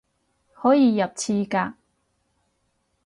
[0.55, 1.75] 可以入廁格